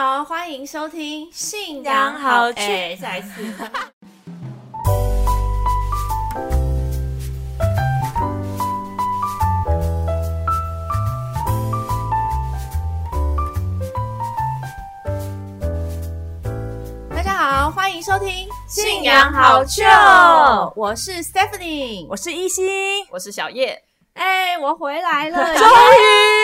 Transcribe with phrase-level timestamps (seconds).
[0.00, 2.60] 好，欢迎收听《信仰好趣。
[2.60, 3.52] 哎再一次。
[17.10, 18.28] 大家好，欢迎收听
[18.68, 19.82] 《信仰好趣。
[20.80, 22.64] 我是 Stephanie，我是一心，
[23.10, 23.82] 我是小叶，
[24.14, 26.37] 哎、我回来了， 终于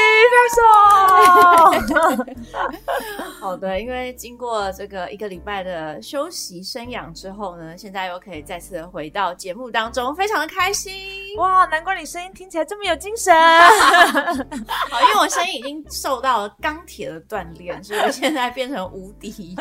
[3.40, 11.36] 好的，因为经过这个一个礼拜的休息生养之后呢，现在又可以再次回到节目当中，非常的开心。
[11.38, 13.34] 哇，难怪你声音听起来这么有精神。
[13.34, 19.56] 好，因为我声音已经受到了钢铁的锻炼，所以我现在变成无敌。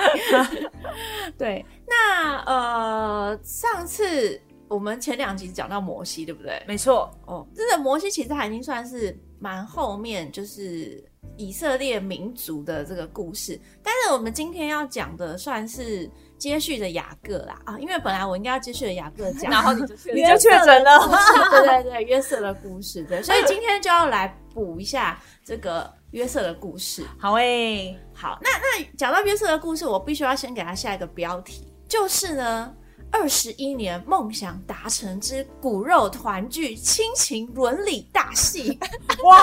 [1.38, 6.64] 对，那呃，上次我们前两集讲到摩西，对不对？
[6.68, 11.04] 没错，哦，真的摩西其实它已经算是蛮后面，就是
[11.36, 13.60] 以色列民族的这个故事。
[13.84, 20.98] 但是我们今天要讲的算是接续的雅各啦啊，因为本来我应该要接续的雅各讲， 然后你就 去你就确诊了。
[21.52, 27.04] 对对对，约瑟的故事，对，所以今天就要来补一下这个约瑟的故事。
[27.20, 32.74] 好诶，好，那那讲到约瑟的故事，我必须要先给他下一个标题，就是呢，
[33.14, 38.78] 二十一年梦想达成之骨肉团聚、亲情伦理大戏。
[39.24, 39.38] 哇，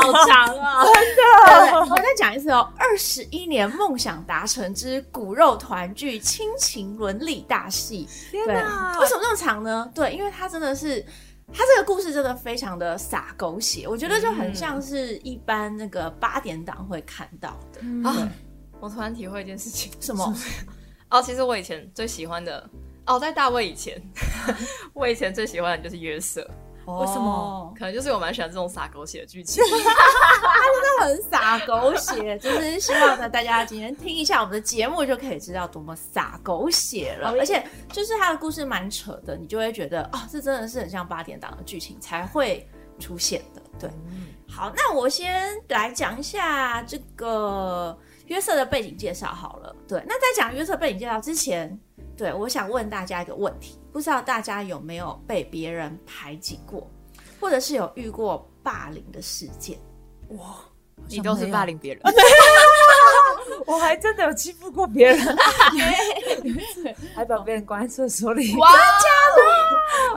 [0.00, 0.82] 好长啊！
[0.82, 8.08] 对我再讲一次哦，二十一年梦想达成之骨肉团聚、亲情伦理大戏。
[8.30, 9.06] 天哪为！
[9.06, 9.88] 什么那么长呢？
[9.94, 11.04] 对，因为它真的是，
[11.52, 18.08] 它这个故事真的非常的洒狗血，我觉得就很像是一般那个八点档会看到的。
[18.08, 18.28] 啊，
[18.80, 20.34] 我突然体会一件事情，什么？
[21.10, 22.68] 哦，其实我以前最喜欢的，
[23.06, 24.00] 哦，在大卫以前，
[24.92, 26.42] 我以前最喜欢的就是约瑟，
[26.86, 27.74] 为什么？
[27.78, 29.62] 可能就是我蛮喜欢这种洒狗血的剧情。
[29.68, 37.30] 他真的很洒狗血，就是希望呢大家今天听一下我们的节目，就可以知道多么洒狗血了。
[37.38, 42.68] 而且就是他的故事蛮扯的，你就会觉得哦，这真的是很像八点档的剧情才会
[42.98, 43.62] 出现的。
[43.78, 43.90] 对，
[44.48, 47.96] 好，那我先来讲一下这个
[48.28, 49.74] 约瑟的背景介绍好了。
[49.86, 51.78] 对，那在讲约瑟背景介绍之前，
[52.16, 56.90] 对我想问大家一个问题，不知道大家有没有被别人排挤过，
[57.40, 59.78] 或者是有遇过霸凌的事件？
[60.30, 60.56] 哇，
[61.08, 62.02] 你都是霸凌别人，
[63.66, 65.18] 我还真的有欺负过别人，
[67.14, 68.54] 还把别人关在厕所里。
[68.56, 68.68] 哇，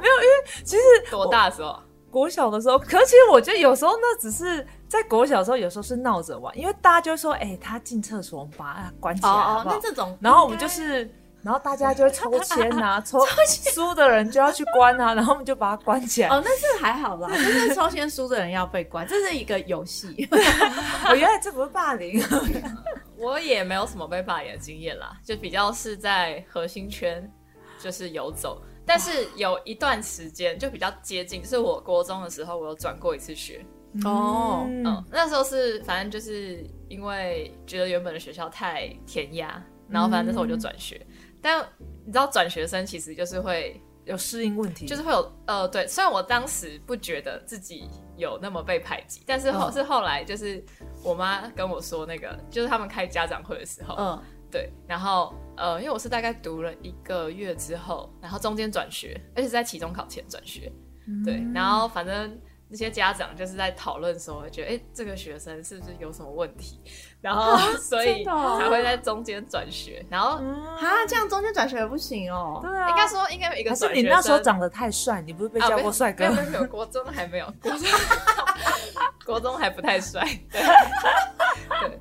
[0.02, 0.30] 没有，因为
[0.66, 1.80] 其实多大的时候？
[2.10, 11.10] 国小的时候，可其实我觉得有时候那只是在国小的时候，有时候是闹着玩，因为大家就会说，哎、他进厕所，我们把他关起来好不好那这种，然后我们就是，
[11.42, 16.28] 然后大家就会抽签 呐、抽输的人就要去关啊，然后我们就把他关起来。
[16.28, 20.28] 哦，那是还好吧，就是抽签输的人要被关，这是一个游戏。
[21.10, 22.22] 我， 原来这不是霸凌，
[23.18, 27.32] 我也没有什么被霸凌的经验啦，就比较是在核心圈
[27.80, 28.62] 就是游走。
[28.86, 33.66] 但是有一段时间就比较接近，就是我国中的时候，我有转过一次学。
[34.06, 41.06] 哦嗯嗯，那时候是反正就是因为觉得原本的学校太填鸭，然后反正那时候我就转学。
[41.42, 41.60] 但
[42.06, 49.74] 你知道转学生其实就是会，有适应问题，就是会有呃对，虽然我当时不觉得自己有那么被排挤，但是后、嗯。
[49.74, 50.64] 是后来就是
[51.04, 60.72] 我妈跟我说那个，就是他们开家长会的时候，嗯，对，然后呃，因为我是大概读了一个月之后，然后中间转学，而且是在期中考前转学，
[61.26, 62.40] 对，然后反正
[62.72, 66.80] 那些家长就是在讨论说，觉得哎、诶这个学生是不是有什么问题，
[67.20, 72.60] 然后所以才会在中间转学，然后啊，这样中间转学不行哦。
[72.64, 76.30] 对啊，应该说应该有一个还是你那时候长得太帅，你不是被叫过帅哥没？
[76.30, 77.82] 有没有没有，国中还没有，国中
[79.26, 80.62] 国中还不太帅，对。
[81.82, 82.01] 对。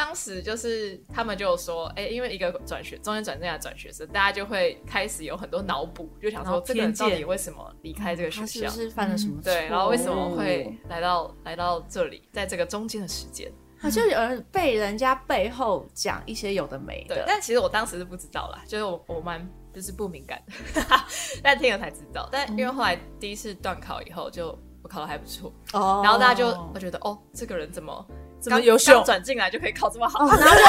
[0.00, 8.82] 但当时就是他们就有说，哎、因为一个转学中间转正来的转学生，大家就会开始有很多脑补，就想说这个人到底为什么离开这个学校他是不？
[8.82, 9.52] 是犯了什么错？
[9.52, 13.52] 对，然后为什么会来到来到这里，在这个中间的时间？
[13.82, 13.90] 啊？
[13.90, 17.16] 就有人被人家背后讲一些有的没的，。
[17.16, 20.42] 对但其实我当时是不知道啦，就是我我蛮就是不敏感
[20.74, 20.82] 的，
[21.42, 22.28] 但听了才知道。
[22.32, 28.06] 但因为后来第一次段考以后，就我考的还不错，哦然后大家就会觉得哦，这个人怎么
[28.48, 30.24] 刚这么优秀刚转进来就可以考这么好？
[30.24, 30.62] 哦，然后就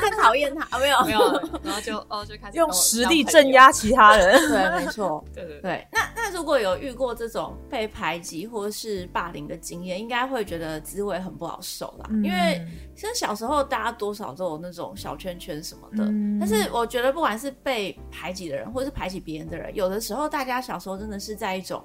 [0.00, 1.20] 更更讨厌他，没有没有，
[1.64, 3.48] 然后就哦就开始用实力镇。
[3.48, 4.38] 压其他人。
[4.48, 5.24] 对，没错。
[5.34, 12.10] 对对对，那那如果有遇过这种被排挤或是霸凌的经验，应该会觉得滋味很不好受啦。
[12.22, 12.62] 因为
[12.94, 21.82] 其实小时候大家多少都有那种小圈圈什么的，嗯但是我觉得不管是被排挤的人，或者是排挤别人的人，有的时候大家小时候真的是在一种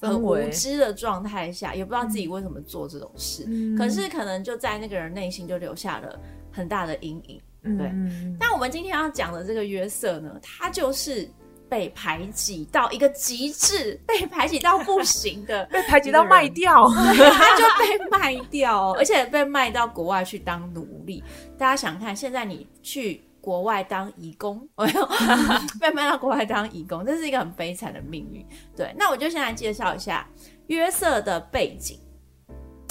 [0.00, 3.76] 很无知的状态下，也不知道自己为什么做这种事，嗯。
[3.76, 6.18] 可是可能就在那个人内心就留下了
[6.52, 7.40] 很大的阴影。
[7.62, 7.86] 嗯对。
[7.88, 11.28] 嗯那我们今天要讲的这个约瑟呢，他就是
[11.68, 21.24] 被排挤到一个极致，被排挤到不行的， 被排挤到卖掉， 对，他就被卖掉，而且被卖到国外去当奴隶。
[21.58, 25.08] 大家想看，现在你去国外当义工，没 有
[25.80, 28.44] 被卖到国外当义工，这是一个很悲惨的命运。
[28.74, 30.26] 对，那我就先来介绍一下
[30.66, 31.96] 约瑟的背景。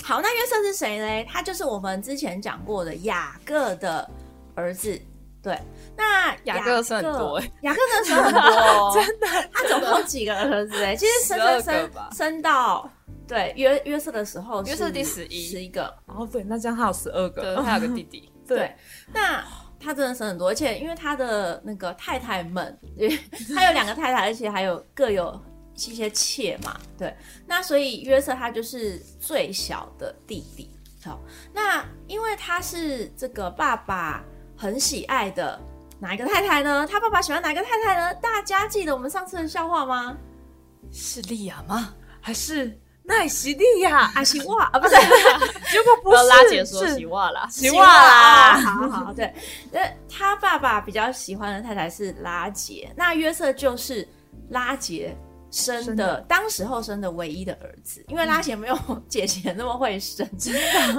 [0.02, 1.30] 好，那约瑟是谁呢？
[1.30, 4.10] 他就是我们之前讲过的雅各的
[4.56, 4.98] 儿子。
[5.44, 5.60] 对，
[5.98, 9.28] 那雅各是很多欸雅各真的生很多、哦， 真的。
[9.52, 10.82] 他总共几个儿子？
[10.82, 12.90] 哎，其实生生生生到
[13.28, 15.94] 对约约瑟的时候是，约瑟第十一十一个。
[16.06, 18.74] 哦对，那这样他有十二个，他有个弟弟，对，
[19.14, 19.44] 那
[19.86, 22.78] 他真的省很多，而且因为他的那个太太们，
[23.54, 25.40] 他有两个太太，而且还有各有
[25.76, 27.16] 一些妾嘛，对，
[27.46, 30.72] 那所以约瑟他就是最小的弟弟。
[31.04, 31.22] 好，
[31.54, 34.24] 那因为他是这个爸爸
[34.58, 35.62] 很喜爱的
[36.00, 36.88] 哪一个太太呢？
[36.88, 38.16] 他爸爸喜欢哪一个太太呢？
[38.16, 40.18] 大家记得我们上次的笑话吗？
[40.92, 41.94] 是利亚吗？
[42.20, 44.12] 还是奈西利亚？
[44.16, 44.96] 阿西哇啊，不是。
[45.72, 48.58] 结果不是拉是，姐说是洗袜啦，洗袜啦。
[48.62, 49.34] 好好 对，
[49.72, 49.80] 那
[50.10, 54.08] 他爸爸比较喜欢的太太是拉杰，那约瑟就是
[54.50, 55.16] 拉杰
[55.52, 60.28] 生的，当时候生的唯一的儿子，因为拉杰没有姐姐那么会生，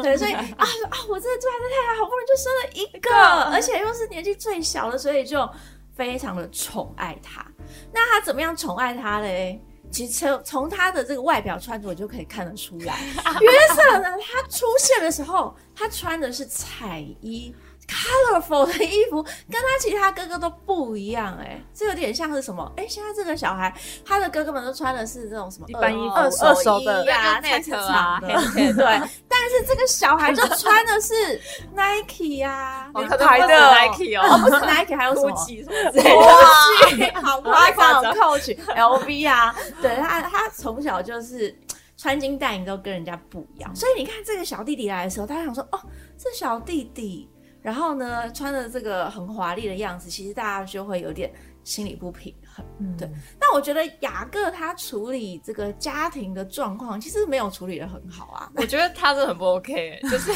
[0.03, 0.67] 对，所以啊啊，
[1.09, 3.11] 我这个最爱的太太好不容易就生了一个，
[3.53, 5.49] 而且又是年纪最小的，所以就
[5.95, 7.45] 非常的宠爱他。
[7.93, 9.61] 那他怎么样宠爱他嘞？
[9.97, 13.01] 其实从从他的这个外表穿着就可以看得出来，
[13.41, 17.55] 约瑟呢，他出现的时候，他穿的是彩衣。
[17.87, 22.71] Colorful 的衣服跟他其他哥哥都不一样、哎，这有点像是什么？
[22.77, 23.73] 哎、现在这个小孩，
[24.05, 29.09] 他的哥哥们都穿的是这种什么一般衣服二手二手的衣呀、对就菜市 Net 场啊 对。
[29.29, 31.41] 但是这个小孩就穿的是
[31.75, 35.31] Nike 呀、 哦名牌的，Nike 哦，哦，不是 Nike，还有什么？
[35.37, 41.55] Gucci 什么之类的，哇，好夸张太夸张，Coach、LV 啊，对他，他从小就是
[41.97, 45.81] 穿金戴银都跟人家不一样，所以你看这个小弟弟来的时候，大家想说，哦，
[46.19, 47.29] 这小弟弟，
[47.67, 51.33] 然后呢穿的这个很华丽的样子，其实大家就会有点
[51.65, 52.33] 心里不平。
[52.57, 52.65] 衡。
[52.81, 53.09] 嗯对
[53.39, 58.51] 但我觉得雅各他处理这个家庭的状况，其实没有处理的很好啊。
[58.57, 60.33] 我觉得他是很不 OK，就是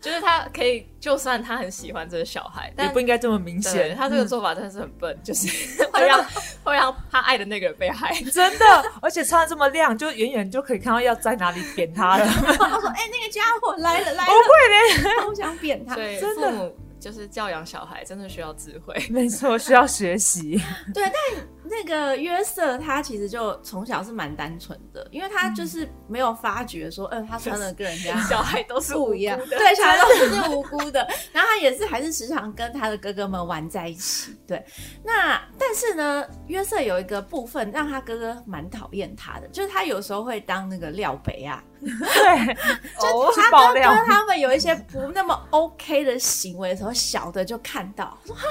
[0.00, 3.96] 就是他可以，就算他很喜欢这个小孩，也不应该这么明对显。
[3.96, 5.48] 他这个做法真的是很笨，就是
[5.92, 6.24] 会让
[6.62, 8.14] 会让他爱的那个人被害。
[8.32, 8.64] 真的，
[9.02, 12.26] 而且穿的这么亮，就远远就可以看到要在哪里扁他了。
[12.58, 18.94] 他说：“哎、那个家伙来了来了，不会嘞，我想扁他。”真的就是教养小孩，真的需要智慧。
[19.10, 20.60] 没错，需要学习。
[20.94, 31.06] 对，但那个约瑟他其实就从小是蛮单纯的，因为他就是没有发觉说，嗯、他穿的跟人家 小孩都是不一样，对，小孩都是无辜的。
[31.32, 34.36] 然后他也是还是时常跟他的哥哥们玩在一起。
[34.46, 34.64] 对，
[35.04, 42.54] 那但是呢，约瑟有一个部分让他哥哥蛮讨厌他的，就是他有时候会当那个料杯啊，对，
[43.00, 48.46] 就他哥哥他们有一些不那么 OK 的行为的时候，小的就看到说哈。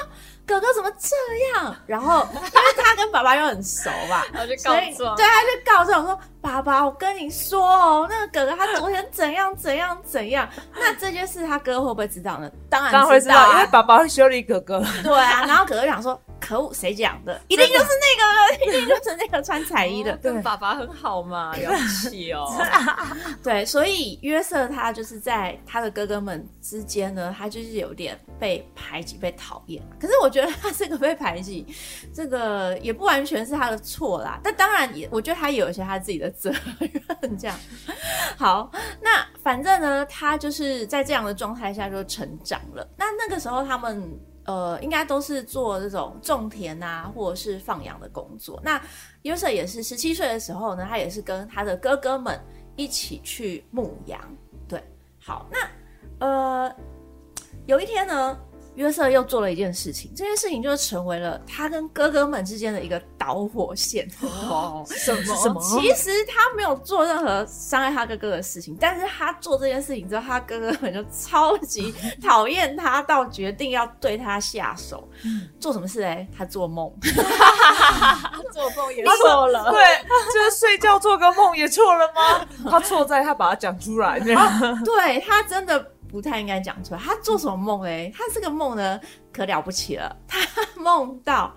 [0.46, 1.08] 哥哥怎么这
[1.60, 1.74] 样？
[1.86, 12.50] 然后因为他跟爸爸又很熟吧， 然后就告所以状对，他就告状说：“爸爸，我跟你说哦，那个哥哥他昨天怎样怎样怎样。” 那这件事他哥会不会知道呢？
[12.70, 13.66] 当然当然会知道，因为啊。
[13.70, 14.82] 爸爸会修理哥哥。
[15.02, 17.40] 对啊，然后哥哥想说：“可恶，谁讲的？
[17.48, 20.12] 一定就是那个， 一定就是那个穿彩衣的。
[20.12, 22.46] 哦跟爸爸很好嘛，了不起哦。
[23.42, 29.82] 对，所以约瑟他就是在他的哥哥们之间呢，他就是有点被排挤、被讨厌。
[30.00, 31.66] 可是我觉得他这个被排挤，
[32.14, 34.38] 这个也不完全是他的错啦。
[34.42, 37.36] 但当然也，我觉得他也有一些他自己的责任。
[37.38, 37.58] 这样，
[38.36, 38.70] 好，
[39.02, 42.88] 那反正呢，他就是在这样的状态下就成长了。
[42.96, 44.16] 那那个时候他们。
[44.46, 48.60] 呃，应该都是做这种种田啊，或者是放羊的工作。
[48.64, 48.80] 那
[49.22, 52.40] 约瑟也是十七岁的时候呢，他也是跟他的哥哥们
[52.76, 54.20] 一起去牧羊。
[54.68, 54.82] 对，
[55.18, 56.76] 好，那呃，
[57.66, 58.38] 有一天呢，
[58.76, 64.08] 约瑟又做了一件事情，这件事情就成为了他跟哥哥们之间的一个导火线。
[64.22, 65.60] 哦，什么什么？
[65.60, 71.92] 其实他没有做任何伤害他哥哥的事情，但是他做这件事情之后，他哥哥们就超级
[72.22, 75.08] 讨厌他，到决定要对他下手。
[75.58, 76.26] 做什么事嘞？
[76.36, 76.92] 他做梦。
[78.52, 79.82] 做梦也错了对，
[80.32, 82.46] 就是睡觉做个梦也错了吗？
[82.70, 87.00] 他错在他把它讲出来，对他真的不太应该讲出来。
[87.00, 88.12] 他做什么梦嘞？
[88.14, 89.00] 他这个梦呢，
[89.32, 90.16] 可了不起了。
[90.26, 90.38] 他
[90.76, 91.54] 梦到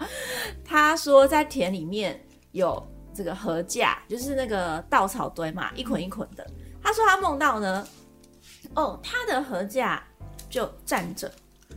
[0.63, 2.19] 他说在田里面
[2.51, 2.81] 有
[3.13, 6.45] 这个禾架，就是那个稻草堆嘛，一捆一捆的。
[6.81, 7.87] 他说他梦到呢，
[8.75, 10.03] 哦，他的禾架
[10.49, 11.31] 就站着，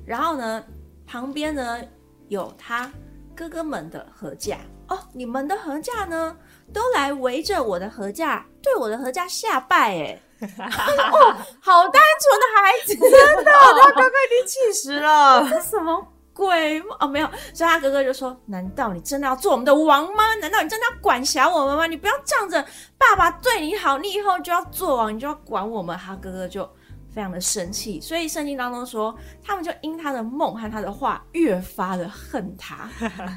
[0.06, 0.64] 然后呢，
[1.06, 1.80] 旁边呢
[2.28, 2.90] 有他
[3.34, 4.58] 哥哥们的合架。
[4.88, 6.36] 哦，你们的合架呢，
[6.72, 20.34] 都来围着我的合架，对我的合架下拜，哎，哦， 好单纯的孩子，真的，他哥哥已经气死了，这什么鬼哦，没有，所以他哥哥就说：“难道你真的要做我们的王吗？
[20.40, 21.86] 难道你真的要管辖我们吗？
[21.86, 22.64] 你不要仗着
[22.96, 26.68] 爸爸对你好，你以后就要做王，你就要管我们。”他哥哥就
[27.14, 32.88] 非常的生气，所以圣经当中说，他们就因他的梦和他的话越发的恨他。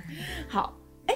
[0.48, 0.74] 好。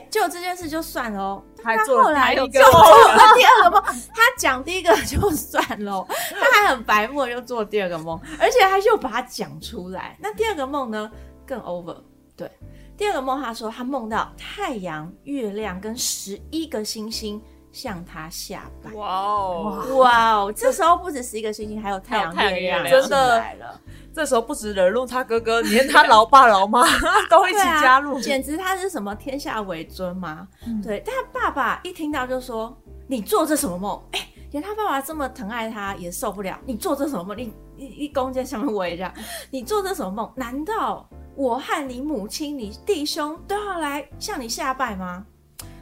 [0.09, 1.43] 哎，结果这件事就算了哦。
[1.61, 10.17] 他后来又做了第二个梦，他讲第一个就算了，他还很白目，又做第二个梦，而且他又把它讲出来。
[10.19, 11.11] 那第二个梦呢，
[11.45, 11.97] 更 over。
[12.35, 12.49] 对，
[12.97, 17.41] 第二个梦他说他梦到太阳、月亮跟十一个星星
[17.79, 18.91] 向他下拜。
[18.91, 23.79] 哇哦，哇哦，这时候不止十一个星星，还有太阳、月亮，真的来了。
[24.13, 26.83] 这时候不止惹怒他哥哥，连他老爸老妈
[27.29, 30.45] 都一起加入，简直他是什么天下为尊吗？
[30.83, 32.75] 对，但爸爸一听到就说
[33.07, 36.59] ：“你做这什么梦？”哎，连他爸爸这么疼爱他也受不了。
[36.65, 37.38] 你做这什么梦？
[37.38, 39.09] 你一一弓在上面围着，
[39.51, 40.29] 你做这什么梦？
[40.36, 45.24] 难道我和你母亲、你弟兄都要来向你下拜吗？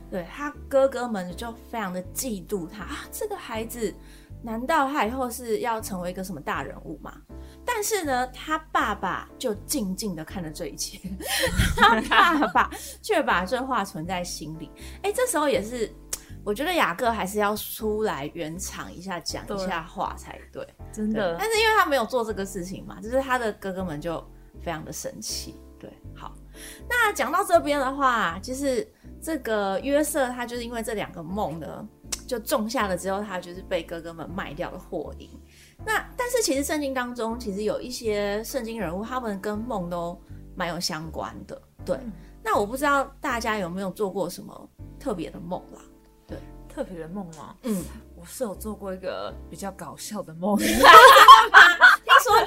[0.09, 3.93] 对他哥哥们就非常的嫉妒他啊，这个孩子。
[4.43, 7.11] 难道他以后是要成为一个什么大人物吗？
[7.65, 10.99] 但是呢，他爸爸就静静的看着这一切，
[11.75, 12.69] 他爸爸
[13.01, 14.69] 却把这话存在心里。
[15.01, 15.91] 哎，这时候也是，
[16.45, 21.35] 我觉得雅各还是要出来圆场一下，讲一下话才对，真的。
[21.39, 24.23] 但是因为他没有做这个事情嘛，就是他的哥哥们就
[24.61, 25.59] 非常的生气。
[25.79, 26.35] 对，好，
[26.87, 28.87] 那讲到这边的话，其实
[29.21, 31.87] 这个约瑟他就是因为这两个梦呢。
[32.27, 35.29] 就种下了之后，他就是被哥哥们卖掉了货银。
[35.85, 40.19] 那但是其实圣经当中，其实有一些圣经人物，他们跟梦都
[40.53, 41.61] 蛮有相关的。
[41.85, 41.97] 对，
[42.43, 44.69] 那我不知道大家有没有做过什么
[44.99, 45.79] 特别的梦啦？
[46.27, 47.55] 对，特别的梦吗？
[47.63, 47.81] 嗯，
[48.13, 50.59] 我是有做过一个比较搞笑的梦。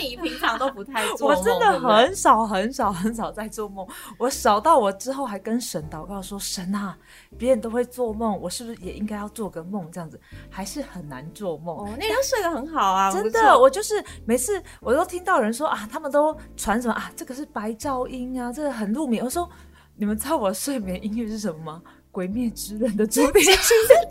[0.00, 3.86] 说你平常都不太做梦，我真的很少很少很少在做梦。
[4.18, 6.96] 我少到我之后还跟神祷告说：“神啊，
[7.38, 9.90] 别人都会做梦，我是不是也应该要做个梦？
[9.90, 13.58] 这样子还是很难做梦。”哦，那个睡得很好啊，真的。
[13.58, 19.22] 我就是每次我都听到人说啊，他们都传什么啊，这个是白噪音啊，这个很入眠。
[19.24, 19.48] 我说，
[19.96, 21.82] 你们知道我的睡眠音乐是什么吗？
[22.12, 24.04] 《鬼灭之刃》的主题曲，真的？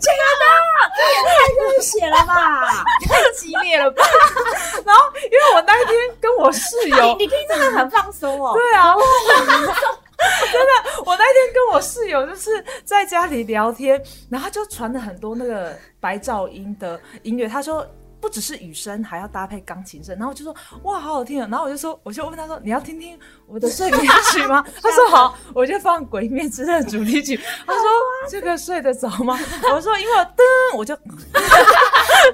[0.96, 2.66] 这也太热血了吧，
[3.08, 4.02] 太激烈了吧！
[4.84, 8.54] 然后，因为我那一天跟我室友，你听真的很放松哦。
[8.54, 8.94] 对啊，
[10.52, 17.46] 真的，我那天跟我室友就是在家里聊天，然后就传了很多那个白噪音的音乐。
[17.48, 17.86] 他说。
[18.20, 21.48] 不只是雨声，还要搭配钢琴声，然后我就说哇，好好听啊！
[21.50, 24.64] 然后我就说，我就问他说，你要听听我的睡眠曲吗？
[24.82, 27.40] 他说好，我就放《鬼灭之刃》主题曲。
[27.66, 27.82] 他说
[28.28, 29.38] 这个睡得着吗？
[29.72, 30.94] 我说因为噔，我就。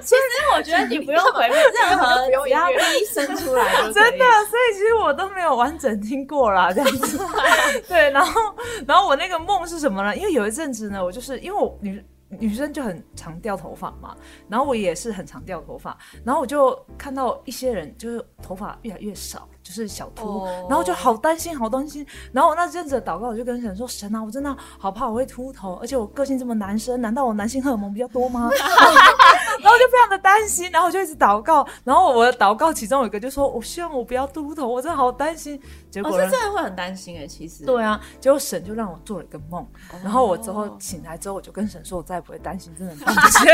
[0.01, 0.21] 其实
[0.53, 4.25] 我觉得你不用鬼灭任何，只要一声出来，真的。
[4.49, 7.17] 所以其实我都没有完整听过啦，这样子。
[7.87, 8.41] 对，然后，
[8.85, 10.15] 然后我那个梦是什么呢？
[10.15, 12.03] 因为有一阵子呢，我就是因为我女。
[12.29, 14.15] 女生就很常掉头发嘛，
[14.49, 19.47] 然后我也是很常掉头发，然后我就看到一些人就是头发越来越少。
[19.67, 22.05] 就是小秃，然后就好担心，好担心。
[22.31, 28.49] 然后我那阵子祷告，我就跟神说：“神啊，我真的好怕我会秃头，而且我个性这么男生，难道我男性荷尔蒙比较多吗？”
[29.59, 31.67] 然后就非常的担心，然后我就一直祷告。
[31.83, 35.59] 然后我的祷告其中有一个就说：“我希望我不要秃头，我真的好担心。”
[35.91, 37.99] 结果是真的会很担心哎，其实对啊。
[38.21, 39.67] 结果神就让我做了一个梦，
[40.01, 43.53] 然后我之后醒来之后，我就跟神说：“我再也不会担心，真的很抱歉。”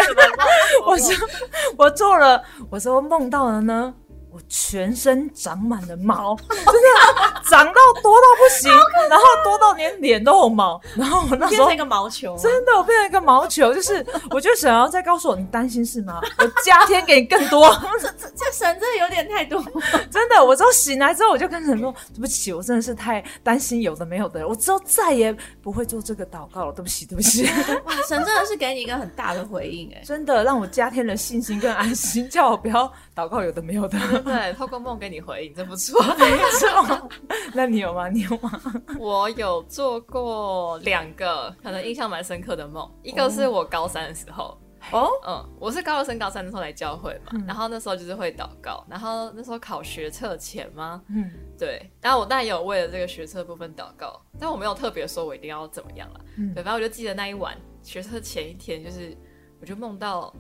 [0.86, 1.15] 我说
[1.77, 3.96] “我做了，我说梦到了呢。”
[4.33, 8.71] 我全身长满了毛， 真的长到多到不行，
[9.07, 16.19] 然后多到连脸都有毛，然后我那时候变成一个毛球，真的我变成一个毛球，就是我就想要再告诉我，你担心是吗？
[16.39, 17.69] 我加添给你更多，
[18.01, 19.63] 这这神这有点太多，
[20.09, 20.43] 真的。
[20.43, 27.45] 我之后醒来之后，我就跟神说，对不起，我真的是太担心有的没有的，我之后再也不会做这个祷告了，对不起，对不起。
[27.85, 33.97] 哇，神真的是给你一个很大的回应，哎，真的让我加添了信心跟安心，叫我不要祷告有的没有的。
[34.24, 37.10] 对，透过梦给你回应，真不错，没错。
[37.53, 38.10] 那你有吗？
[38.10, 38.62] 你有吗？
[38.98, 42.89] 我有做过两个，可能印象蛮深刻的梦。
[43.03, 44.58] 一个是我高三的时候，
[44.92, 51.01] 哦，嗯，我是高二升高三的时候来教会嘛，然后那时候就是会祷告，然后那时候考学测前吗？
[51.10, 51.92] 嗯，对。
[52.01, 56.20] 然后我当然有为了这个学测部分祷告，但我没有特别说我一定要怎么样了。
[56.56, 59.15] 对，反正我就记得那一晚学测前一天，就是
[59.62, 60.34] 我就梦到。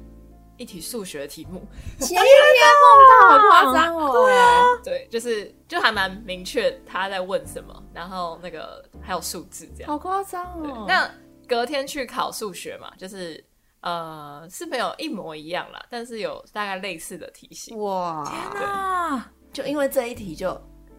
[0.63, 1.61] 一题数学的题目，
[1.99, 4.11] 前一天梦到，好夸张哦。
[4.13, 9.91] 对啊，对，就是就还蛮明确他在问什么，然后那个还有数字这样。
[9.91, 10.85] 好夸张哦。
[10.87, 11.07] 那
[11.45, 13.43] 隔天去考数学嘛，就是
[13.81, 17.77] 呃是没有一模一样啦，但是有大概类似的题型。
[17.79, 19.29] 哇，天哪！
[19.51, 20.49] 就因为这一题就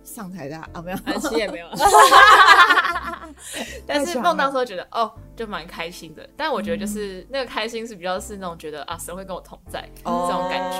[0.04, 1.66] 上台大啊，没有，其实也没有。
[3.86, 6.28] 但是梦到时候觉得哦，就蛮开心的。
[6.36, 10.78] 但我觉得就是那个开心是比较是那种觉得啊，神会跟我同在这种感觉。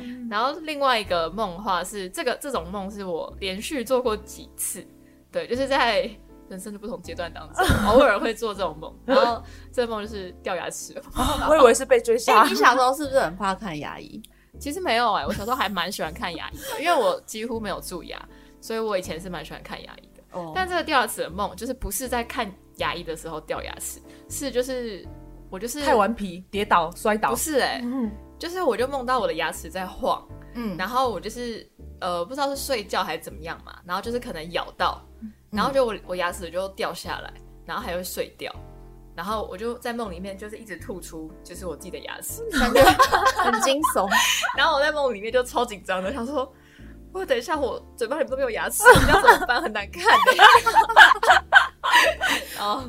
[0.00, 4.84] 嗯，然后另外一个梦话是这个这种梦是我连续做过几次，
[5.30, 6.10] 对，就是在
[6.48, 8.92] 人生的不同阶段当中， 偶尔会做这种梦。
[9.06, 11.00] 然后这个梦就是掉牙齿，
[11.48, 12.44] 我以为是被追杀。
[12.44, 14.20] 你小时候是不是很怕看牙医？
[14.58, 18.20] 其实没有哎，我小时候还蛮喜欢看牙医的，因为我几乎没有蛀牙，
[18.60, 20.22] 所以我以前是蛮喜欢看牙医的。
[20.54, 25.06] 但这个掉牙齿的梦，就是不是在看牙医的时候掉牙齿，是就是
[25.50, 27.82] 我就是太顽皮跌倒摔倒，不是哎，
[28.38, 31.68] 就是我就梦到我的牙齿在晃，嗯，然后我就是
[32.00, 35.06] 呃不知道是睡觉还是怎么样嘛，然后就是可能咬到，
[35.50, 37.32] 然后就我我牙齿就掉下来，
[37.66, 38.50] 然后还会碎掉，
[39.14, 42.82] 然后我就在梦里面就是一直吐出就是我自己的牙齿，感觉
[43.42, 44.08] 很惊悚，
[44.56, 46.52] 然后我在梦里面就超紧张的，想说。
[47.14, 49.60] 我等一下，我嘴巴里面都没有牙齿，你要怎么办？
[49.60, 50.32] 很难看的。
[52.56, 52.84] 然后，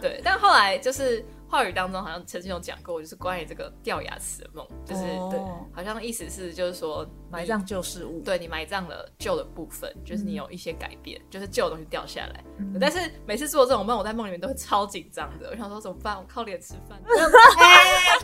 [0.00, 1.24] 对，但后来就是。
[1.48, 5.40] 话语当中好像曾经有讲过，就是关于这个掉牙齿的梦，就是对，
[5.72, 12.44] 好像意思是就是说埋葬旧事物，对你埋葬了旧的部分，就是你有一些改变，就是旧的东西掉下来。
[12.78, 16.16] 但是每次做这种梦，我在梦里面都会超紧张的，我想说怎么办？
[16.18, 17.00] 我靠脸吃饭。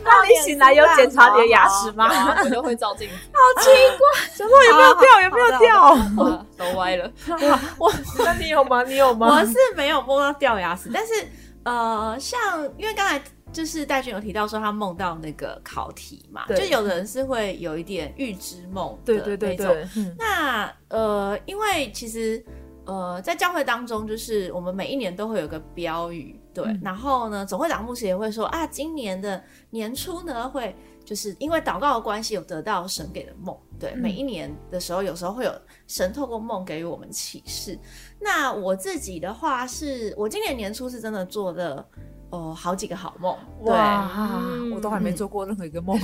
[0.03, 2.07] 那你醒来有检查你的牙齿吗？
[2.43, 3.15] 我都会照镜子。
[3.33, 5.21] 好奇怪， 想说有没有掉？
[5.23, 6.45] 有没有掉？
[6.55, 7.11] 都歪了。
[7.79, 7.91] 我
[8.23, 8.83] 那你有吗？
[8.83, 9.27] 你有吗？
[9.27, 11.13] 我是没有梦到掉牙齿，但是。
[11.65, 19.75] 呃，像因为刚才就是戴军有提到说他梦到那个考题嘛，就有的人是会有一点预知梦的那种。
[20.17, 22.43] 那呃，因为其实
[22.85, 35.53] 呃，在教会当中，就是我们每一年都会有个标语，对，然后呢，总会长牧师也会说啊，今年的年初呢，会就是因为祷告的关系，有得到神给的梦，对，每一年的时候，有时候会有
[35.85, 37.77] 神透过梦给予我们启示。
[38.19, 41.85] 那我自己的话是，我今年年初是真的做的
[42.29, 44.41] 哦好几个好梦，哇，
[44.73, 45.99] 我都还没做过任何一个梦。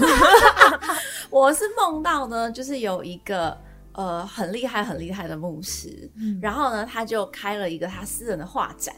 [1.31, 3.57] 我是梦到呢，就是有一个
[3.93, 6.11] 呃很厉害很厉害的牧师，
[6.41, 8.93] 然后呢他就开了一个他私人的画展，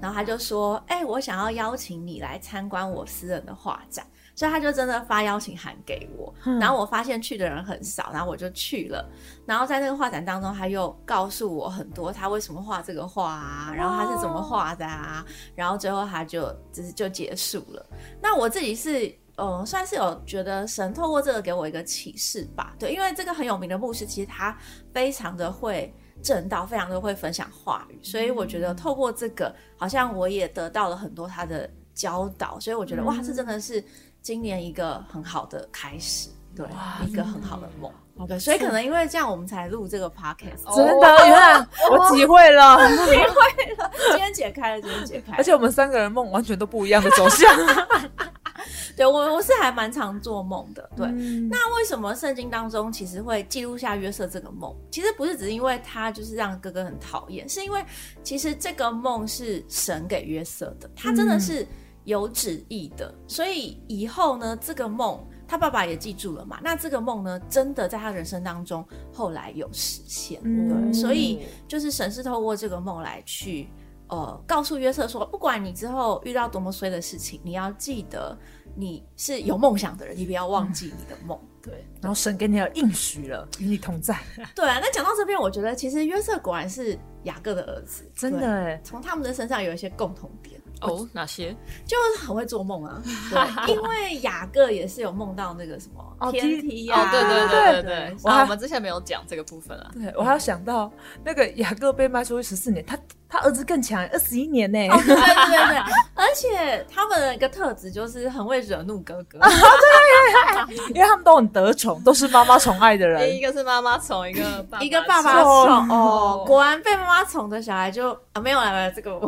[0.00, 4.06] 然后他就说，哎，我想要邀请你来参观我私人的画展。
[4.32, 9.06] 所以他就真的发邀请函给我，然后我发现去的人很少，然后我就去了。
[9.44, 15.22] 然后在那个画展当中，他又告诉我很多他为什么画这个画啊，然后他是怎么画的啊，
[15.54, 17.84] 然后最后他就就是就结束了。
[18.22, 22.74] 那我自己是嗯，算是有觉得神透过这个给我一个启示吧。
[22.78, 24.56] 对，因为这个很有名的牧师，其实他
[24.94, 33.84] 非常的会正道，非常的会分享话语，所以我觉得透过这个，好像我也得到了很多他的教导，所以我觉得哇，这真的是。
[34.22, 36.66] 今年一个很好的开始，对，
[37.08, 37.90] 一个很好的梦。
[38.28, 40.76] 对，所以可能因为这样，我们才录这个 podcast。
[40.76, 43.90] 真的，你看我体会了，体会了。
[44.10, 45.32] 今天解开了，今天解开。
[45.40, 47.50] 而且我们三个人梦完全都不一样的走向。
[48.96, 50.90] 对我，我是还蛮常做梦的。
[50.96, 51.06] 对，
[51.48, 54.74] 那为什么圣经当中其实会记录下约瑟这个梦？
[54.90, 57.84] 其实不是只是因为他就是让哥哥很讨厌，是因为
[58.22, 61.66] 其实这个梦是神给约瑟的，他真的是。
[62.04, 66.58] 有旨意的，所以以后呢，这个梦他爸爸也记住了嘛。
[66.62, 70.92] 那这个梦呢，真的在他人生当中后来有实现，对。
[70.94, 73.68] 所以就是神是透过这个梦来去，
[74.10, 78.36] 呃，告诉约瑟说，不管你之后遇到多么衰的事情，你要记得
[78.74, 81.38] 你是有梦想的人，你不要忘记你的梦。
[81.62, 84.18] 对，然后神给你要应许了，与你同在。
[84.56, 90.60] 对啊，那讲到这边，我觉得其实约瑟果然是雅各的儿子，真的哎，从他们的身上有一些共同点。
[90.80, 91.54] 哦，哪些？
[91.84, 98.16] 就是很会做梦啊， 对，因为雅各也是有梦到那个什么天梯呀，对对对对对。
[98.24, 100.90] 我我们之前没有讲这个部分啊，对我还要想到
[101.22, 102.98] 那个雅各被卖出去十四年，他
[103.30, 104.78] 他儿子更强，二十一年呢。
[104.78, 105.76] 对对对，
[106.14, 113.34] 而且他们的一个特质就是很会惹怒哥哥，对，因为他们都很得宠，都是妈妈宠爱的人。
[113.34, 115.88] 一个是妈妈宠，一个一个爸爸宠。
[115.88, 119.20] 哦，果然被妈妈宠的小孩就啊没有来了这个。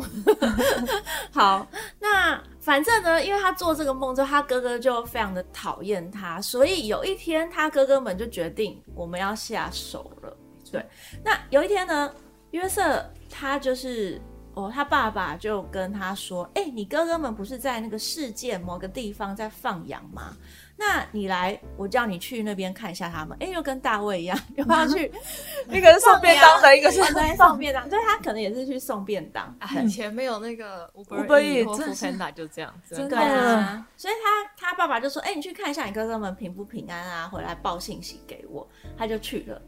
[1.33, 1.65] 好，
[2.01, 10.37] 那反正呢，因为他做这个梦之后，他哥哥就非常的讨厌他，所以有一天他哥哥们就决定我们要下手了。
[10.71, 10.85] 对，
[11.25, 12.11] 那有一天呢，
[12.51, 13.05] 约瑟
[13.43, 14.21] 他就是
[14.55, 20.37] 哦，他爸爸就跟他说：“哎，你哥哥们不是在那个世界某个地方在放羊吗？”
[20.79, 23.37] 那你来，我叫你去那边看一下他们。
[23.41, 25.11] 哎，又跟大卫一样， 又要去，
[25.71, 27.89] 一个是送便当的，一个是在送便当。
[27.89, 29.53] 对他可能也是去送便当。
[29.83, 32.95] 以前没有那个 Uber Eats 或 Foodpanda 就这样子。
[33.09, 39.61] 对啊，所以他他爸爸就说：“哎，你去看一下你哥哥们平不平安啊，回来报信息给我。”他就去了。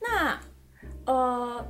[0.00, 0.38] 那
[1.06, 1.66] 呃，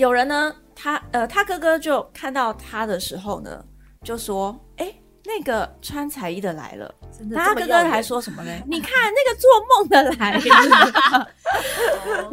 [0.00, 3.62] 有人呢，他呃，他哥哥就看到他的时候呢，
[4.02, 6.92] 就说：“哎。”那个穿彩衣的来了，
[7.34, 8.50] 他哥哥还说什么呢？
[8.66, 11.30] 你看那个做梦的来了，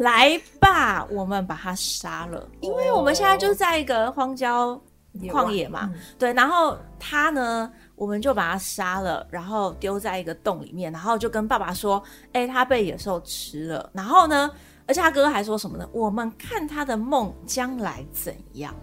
[0.00, 4.80] 来吧，我们把他杀了，因为我们现在就在一个荒郊
[5.24, 12.02] 旷野嘛，对，然后他呢，我们就把他杀了，然后丢在一个洞里面，然后就跟爸爸说，
[12.32, 14.50] 哎，他被野兽吃了，然后呢，
[14.88, 15.88] 而且他哥哥还说什么呢？
[15.92, 18.74] 我们看他的梦将来怎样。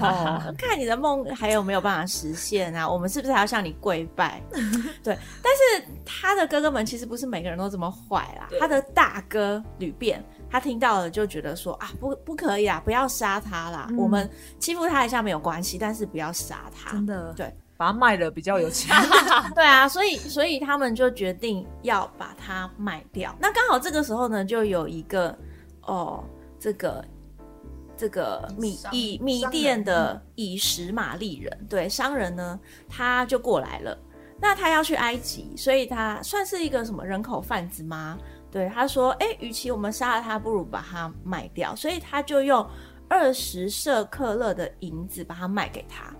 [0.00, 2.86] 哦，看你的梦还有没有办法实现啊？
[2.90, 4.42] 我们是不是还要向你跪拜？
[5.04, 8.48] 对，但是他的哥哥们其实不是每个人都这么坏啦。
[8.58, 13.88] 他的大哥吕变，他听到了就觉得说啊，不不可以啊，不要杀他啦。
[13.96, 16.90] 我们欺负他一下没有关系，但是不要杀他。
[16.90, 18.94] 真的，对，把它卖了比较有钱。
[19.56, 23.34] 对啊，所以所以他们就决定要把它卖掉。
[23.40, 25.36] 那刚好这个时候呢，就有一个
[25.82, 26.22] 哦，
[26.60, 27.04] 这个。
[27.94, 33.96] 这个米以米店的以实玛利人，对商人呢，他就过来了。
[34.40, 38.18] 那他要去埃及，所以他算是一个什么人口贩子吗？
[38.50, 42.66] 对，他说：“哎，与其我们杀了他，不如把它卖掉。”所以他就用
[43.08, 46.12] 二十舍克勒的银子把它卖给他。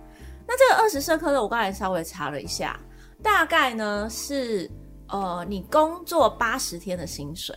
[0.53, 2.79] 那这个二十社科的，我刚才稍微查了一下，
[3.23, 4.69] 大概呢是
[5.07, 7.55] 呃，你工作八十天的薪水。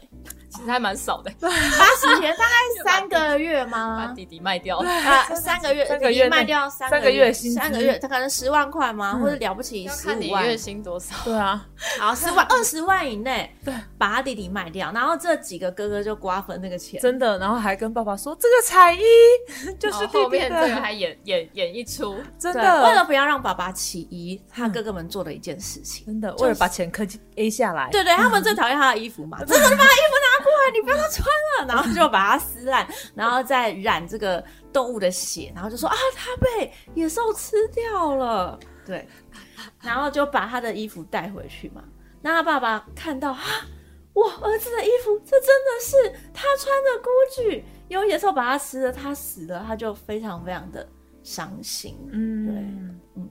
[0.56, 3.96] 其实还蛮少的，八十天大概三个月吗？
[4.08, 4.78] 把弟弟卖掉。
[4.78, 7.32] 啊，三个月，三个月卖掉三个月。
[7.32, 9.18] 薪，三个月他可能十万块吗？
[9.20, 10.46] 或者了不起十五万？
[10.46, 11.14] 月薪多少？
[11.24, 11.66] 对啊，
[11.98, 19.00] 好 十万二十万以内，对，把他弟弟卖掉，然后这几个哥哥就瓜分那个钱，真的，然后还跟爸爸说这个彩衣
[19.78, 27.04] 就是后面这个还演演演一出，真的，为了不要让爸爸起疑，他哥哥们做的一件事情，真的，为了把钱可
[27.36, 30.45] A 下来，对对，他们最讨厌他的衣服嘛，真的，你把他衣服拿。
[30.46, 30.70] 哇！
[30.72, 31.26] 你不要穿
[31.58, 38.58] 了，然后就把它撕烂，然后再染这个动物的血，然后就说啊，他被野兽吃掉了。
[38.84, 39.08] 对，
[39.82, 41.82] 然后就把他的衣服带回去嘛。
[42.22, 43.40] 那他爸爸看到啊，
[44.12, 50.86] 我儿子的衣服，这真的是他穿的孤具，有野兽把他吃了，他死了，他就非常非常的
[51.22, 51.98] 伤心。
[52.12, 52.54] 嗯，对，
[53.16, 53.28] 嗯，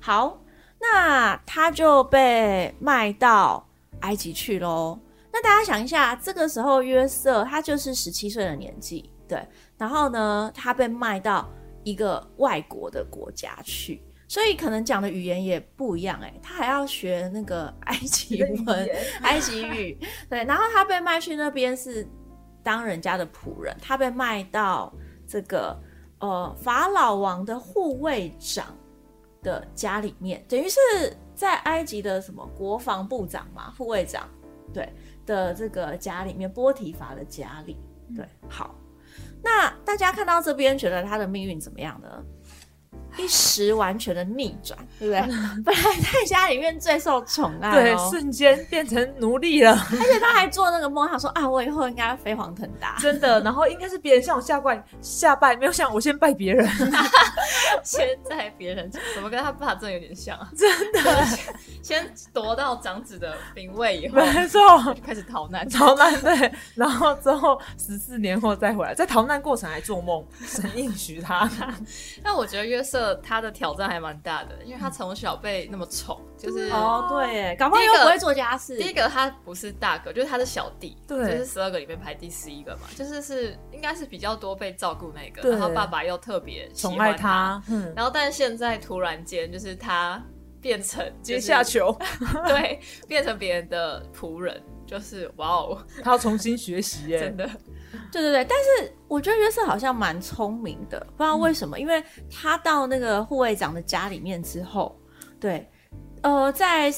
[0.00, 0.38] 好，
[0.78, 3.66] 那他就被卖到
[4.00, 4.98] 埃及去喽。
[5.32, 9.42] 那大家想一下，这个时候约瑟他就是十七岁的年纪，对，
[9.78, 11.50] 然后呢，他被卖到
[11.84, 18.88] 一个外国的国家去，所以可能讲的语言也不一样，哎，他还要学那个 埃及文、
[19.22, 22.06] 埃及语，对，然后他被卖去那边是
[22.62, 24.92] 当人家的仆人，他被卖到
[25.26, 25.74] 这个
[26.18, 28.66] 呃法老王的护卫长
[29.42, 30.78] 的家里面，等于是
[31.34, 34.28] 在埃及的什么国防部长嘛，护卫长，
[34.74, 34.86] 对。
[35.26, 37.76] 的这个家里面，波提法的家里，
[38.16, 38.74] 对，好，
[39.42, 42.24] 那大家看到这边，觉得他的命运怎么样呢？
[43.16, 45.20] 一时完全的逆转，对不对？
[45.64, 49.72] 本来在家里面最受宠爱，对，瞬间变成奴隶了。
[50.00, 53.40] 而且他还做那个梦，他说啊，我以后应该飞黄腾达，真的。
[53.42, 56.66] 然后应该是别人向我下拜，下拜没有像我先拜别人，
[57.84, 60.38] 先在别人，怎么跟他爸真的有点像？
[60.56, 61.26] 真的，
[61.82, 64.60] 先夺到长子的兵位以后，没错，
[65.04, 66.50] 开始逃难，逃难对。
[66.74, 71.50] 然后之后十四年后再回来，在逃难过程还做梦，神应许他。
[72.22, 73.01] 但我觉得约瑟。
[73.22, 78.76] 他的挑战还蛮大的，因为他从小被那么宠，就是哦，对，搞不好又不会做家事。
[78.76, 87.62] 第一个他不是大哥，就是他的小弟，对，就是十二个里面排第十一个嘛，就是是应该是比较多被照顾那个，然后爸爸又特别宠爱他，
[87.94, 90.22] 然后但是现在突然间就是他
[90.60, 91.96] 变成阶下囚，
[92.46, 94.62] 对，变成别人的仆人，
[94.92, 97.48] 就是哇哦，他要重新学习耶， 真的。
[98.10, 104.94] 对对对，但是我觉得约瑟好像蛮聪明的，不知道为什么，因为他到那个护卫长的家里面之后，
[105.40, 105.66] 对，
[106.20, 106.92] 呃，在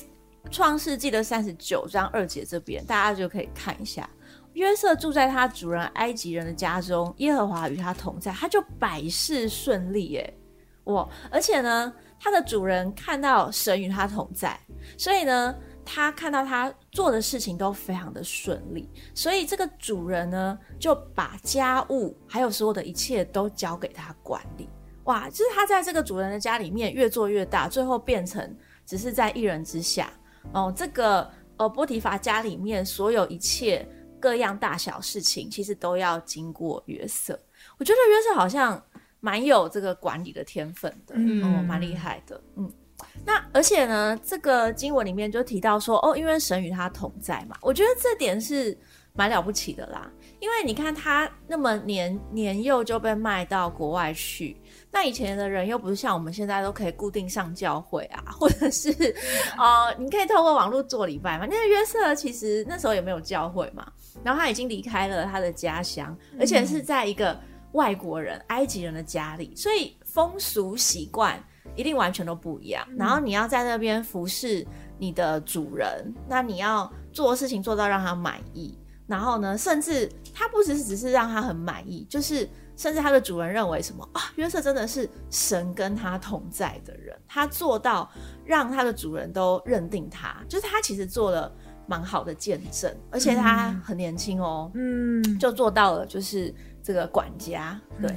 [0.51, 4.11] 创世纪的三十九章二节这边，大家就可以看一下，
[4.55, 10.39] 约瑟住在他主人埃及人的家中，耶和华与他同在，他就百事顺利耶，
[10.85, 11.09] 哇！
[11.31, 14.59] 而且呢，他的主人看到神与他同在，
[14.99, 15.55] 所以呢。
[15.85, 24.69] 他看到他做的事情都非常的顺利，所以这个主人呢就把家务还有所有的一切都交给他管理。
[25.05, 30.11] 哇，就是他在这个主人的家里面越做越大，最后变成只是在一人之下。
[30.53, 33.87] 哦，这个呃波提法家里面所有一切
[34.19, 37.39] 各样大小事情，其实都要经过约瑟。
[37.79, 38.83] 我觉得约瑟好像
[39.21, 42.73] 蛮有这个管理的天分的，嗯哦，蛮厉害的，嗯。
[43.25, 48.77] 那而且呢，这个经文里面就提到说，哦，因为神与他同在嘛，我觉得这点是
[49.13, 50.11] 蛮了不起的啦。
[50.41, 54.61] 因为你看他那么年年幼就被卖到国外去，
[54.91, 58.91] 那以前的人又不是像我们现在都可以固定上教会啊， 或者是
[59.57, 61.47] 呃，你可以透过网络做礼拜嘛。
[61.49, 63.91] 那个约瑟其实那时候也没有教会嘛，
[64.23, 67.41] 然后他已经离开了他的家乡，而且是在一个
[67.73, 71.43] 外国人埃及人的家里，所以风俗习惯
[71.77, 72.87] 一定完全都不一样。
[72.97, 74.67] 然后你要在那边服侍
[74.99, 78.79] 你的主人，那你要做事情做到让他满意。
[79.07, 88.11] 然后呢，甚至他不只是只是让他很满意，就是甚至他的主人认为什么啊，约瑟真的是神跟他同在的人，他做到
[88.47, 91.53] 让他的主人都认定他，就是他其实做了
[91.87, 98.11] 蛮好的见证，而且他很年轻哦，嗯，就做到了就是这个管家，对，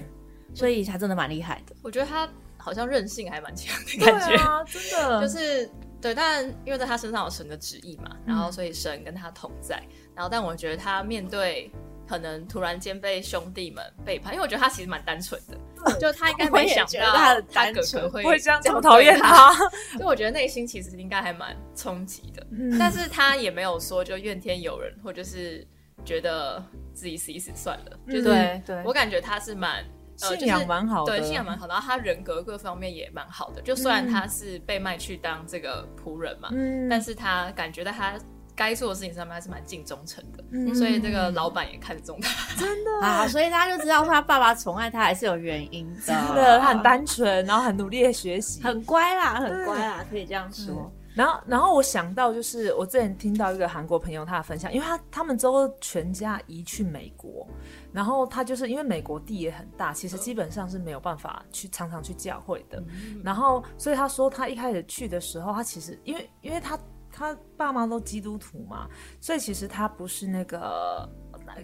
[0.53, 1.75] 所以他真的蛮厉害的。
[1.83, 2.25] 我觉得他
[2.67, 5.21] 好像韧性还蛮强的感觉，啊， 真的。
[5.21, 9.81] 就是对，但因为在他身上有神的旨意嘛，然后所以神跟他同在，
[10.13, 11.71] 然后但我觉得他面对
[12.05, 19.55] 可能突然间被兄弟们背叛，因为我觉得他其实蛮单纯的，就他应该没想到他的他哥单纯哥会会这样这么对讨厌他，
[19.97, 22.77] 就我觉得内心其实应该还蛮冲击的，嗯。
[22.77, 25.65] 但是他也没有说就怨天尤人，或者是
[26.03, 26.61] 觉得
[26.93, 28.83] 自己死一死算了，就是对对。
[28.83, 29.85] 我感觉他是蛮。
[30.21, 33.61] 呃，信仰蛮好的，对，信仰蛮好的，然后他人格各方面也蛮好的。
[33.61, 36.89] 就虽然他是被卖去当这个仆人嘛，嗯。
[36.89, 38.13] 但是他感觉到他
[38.55, 40.73] 该做的事情上面还是蛮尽忠诚的，嗯。
[40.73, 42.55] 所以这个老板也看中他。
[42.55, 42.91] 真的？
[43.05, 50.91] 啊，所以大家就知道他爸爸宠爱他还是有原因的，真的，他很单纯，然后很努力的学习，很乖啦，很乖啦，可以这样说。
[51.13, 57.47] 然后，然后我想到就是我之前听到一个韩国朋友他的分享，因为他他们之后全家移去美国，
[57.91, 62.83] 然后他就是因为美国地也很大，其实基本上是没有办法去常常去教会的。
[63.23, 66.77] 然后，所以他说他一开始去的时候，他其实因为因为他
[67.11, 68.87] 他爸妈都基督徒嘛，
[69.19, 71.09] 所以其实他不是那个。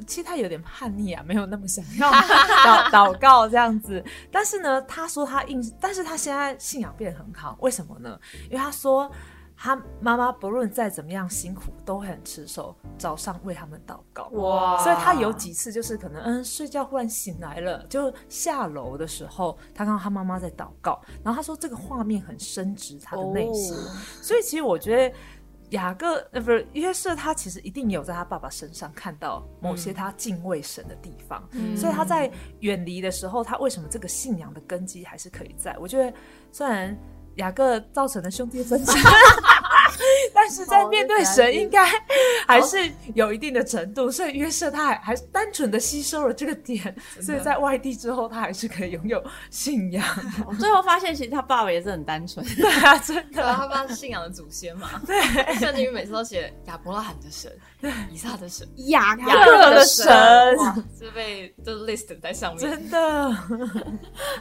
[0.08, 4.04] 其实他有点叛逆啊，没有那么想要祷祷告这样子。
[4.32, 8.18] 但是呢，他说他硬，但是他现在信仰变得很好，为什么呢？
[8.46, 9.12] 因为他说
[9.56, 14.28] 他妈妈不论再怎么样辛苦，都会很持守早上为他们祷告。
[14.30, 23.76] 哇所以他有几次就是可能嗯睡觉忽然醒来了，就下楼的时候，他看到他妈妈在祷告，然后他说这个画面很深植他的内心。
[23.76, 25.16] 哦所以其实我觉得
[25.70, 35.76] 雅各呃不是约瑟，他其实一定有在他爸爸身上看到某些他敬畏神的地方，嗯所以他在远离的时候，他为什么这个信仰的根基还是可以在？
[35.80, 36.16] 我觉得
[36.52, 36.98] 虽然
[37.36, 38.98] 雅各造成的兄弟分歧，
[40.34, 41.88] 但是在面对神应该
[42.48, 50.06] 还是有一定的程度，所以约瑟他还还是单纯的吸收了这个点，所以在外地之后，他还是可以拥有信仰。
[50.48, 52.46] 我最后发现，其实他爸爸也是很单纯。
[52.56, 53.56] 对啊，真对啊，的。
[53.56, 54.90] 他爸是信仰的祖先嘛。
[55.06, 55.22] 对，
[55.56, 57.52] 圣经里每次都写亚伯拉罕的神，
[58.12, 60.08] 以撒的神，雅雅各的神
[60.58, 62.70] 哇，这被就 list 在上面。
[62.70, 63.32] 真的，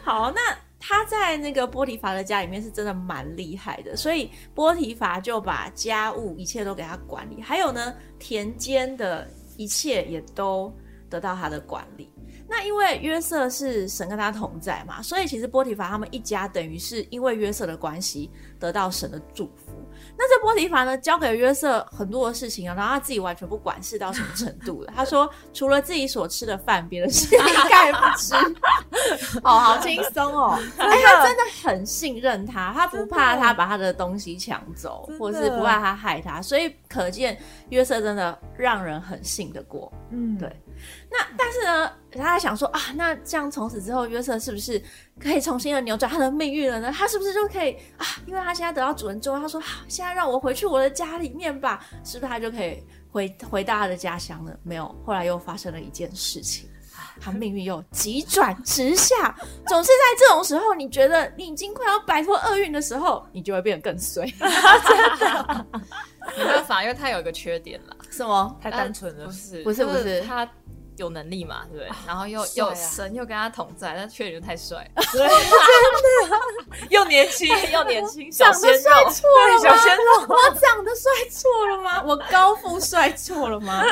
[0.02, 0.40] 好，那
[0.84, 10.74] 他在那个波提乏的家里面是真的蛮厉害的，所以波提乏就把家务一切都给他管理，还有呢田间的一切也都
[11.08, 12.12] 得到他的管理。
[12.48, 19.88] 那因为约瑟是神跟他同在嘛，所以其实波提乏他们一家等于是因为约瑟的关系得到神的祝福。
[20.22, 24.92] 那这波提乏呢，交给约瑟很多的事情啊，然后他自己完全不管事到什么程度了。
[24.94, 28.32] 他说，除了自己所吃的饭，别的事一概不吃。
[29.42, 30.56] 哦，好轻松哦！
[30.78, 37.36] 哎，他真的很信任他，他不怕他把他的东西抢走，或是不怕他害他，所以可见
[37.70, 39.92] 约瑟真的让人很信得过。
[40.10, 40.48] 嗯，对
[41.10, 44.80] 那但是呢，大家想说啊，那这样从此之后，约瑟是不是
[45.20, 46.92] 可以重新的扭转他的命运了呢？
[46.96, 48.06] 他是不是就可以啊？
[48.26, 54.56] 因为他现在得到主人之后，他说好，现在让我回去我的家里面吧，是不是他就可以回 回到他的家乡了？
[54.62, 56.68] 没有，后来又发生了一件事情。
[57.20, 59.34] 他命运又急转直下，
[59.66, 64.24] 总是在这种时候，你觉得你已经快要摆脱厄运的时候，你就会变得更衰。
[66.38, 68.56] 没办法，因为他有一个缺点啦，什么？
[68.62, 69.32] 太单纯了不。
[69.32, 70.48] 是不是不是他
[70.96, 71.88] 有能力嘛，对不对？
[72.06, 76.36] 然后又又神又跟他同在，但缺点就太帅， 真的
[76.90, 82.02] 又年轻又年轻， 小长得鲜肉，帅错了对，小鲜肉， 我长得帅错了吗？
[82.02, 83.82] 我高富帅错了吗？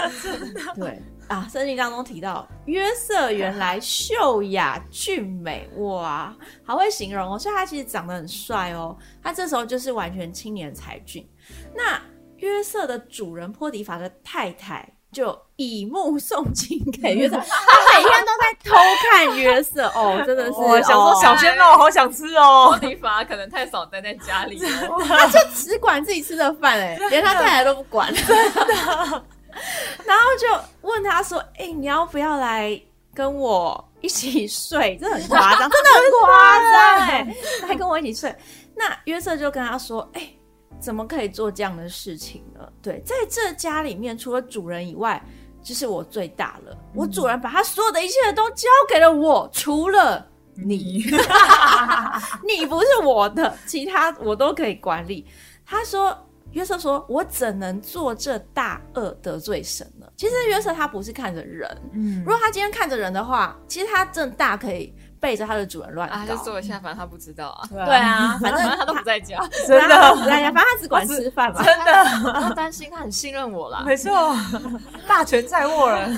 [0.76, 7.38] 对啊，圣经当中提到约瑟原来秀雅俊美，哇，好会形容哦。
[7.38, 8.96] 所以他其实长得很帅哦。
[9.22, 11.24] 他这时候就是完全青年才俊。
[11.72, 12.02] 那
[12.38, 18.76] 约瑟的主人波迪法的太太就以目送情给约瑟， 他每天都在偷
[19.10, 19.86] 看约瑟。
[19.94, 22.78] 哦， 真的是，我想说哦小鲜肉好想吃波哦。
[22.80, 28.12] 迪法可能太少待在家里了， 他就只管自己吃的饭，哎，连他太太都不管。
[28.14, 29.24] 真的。
[30.06, 30.48] 然后就
[30.82, 32.80] 问他说：“哎、你要不要来
[33.12, 34.96] 跟我一起睡？
[35.02, 37.36] 这很夸张，真的很夸张哎！
[37.68, 38.32] 来跟我一起睡。”
[38.76, 40.22] 那约瑟就跟他说：“哎、
[40.80, 42.66] 怎么可以做这样的事情呢？
[42.80, 45.22] 对，在这家里面，除了主人以外，
[45.62, 46.76] 就是我最大了。
[46.94, 51.04] 我主人把他所有的一切都交给了我，除了你，
[52.46, 55.26] 你不是我的，其他我都可以管理。
[55.64, 56.16] 他说，
[56.52, 66.34] 约瑟说：“我怎能做这大恶得罪神呢？”其实约瑟他不是看着人，嗯如果他今天看着人的话，其实他真的大可以背着他的主人乱啊，搞。
[66.34, 71.62] 就做一下，反正他不知道啊，对啊， 反正他都不在家，真的，他不在家，反正他只管吃饭嘛。
[71.62, 73.82] 真的，不用担心，他很信任我啦。
[73.86, 74.34] 没错，
[75.06, 76.08] 大权在握了。